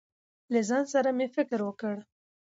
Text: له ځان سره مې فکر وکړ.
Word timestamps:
له 0.53 0.59
ځان 0.69 0.83
سره 0.93 1.09
مې 1.17 1.27
فکر 1.35 1.59
وکړ. 1.63 1.95